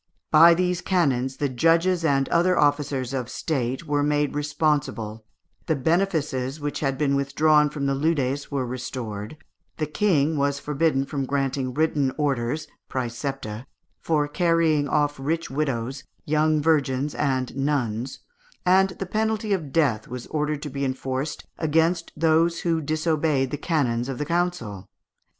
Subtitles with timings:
[0.31, 5.23] By these canons the judges and other officers of State were made responsible,
[5.67, 9.37] the benefices which had been withdrawn from the leudes were restored,
[9.77, 13.67] the King was forbidden from granting written orders (præcepta)
[13.99, 18.21] for carrying off rich widows, young virgins, and nuns;
[18.65, 23.55] and the penalty of death was ordered to be enforced against those who disobeyed the
[23.55, 24.89] canons of the council.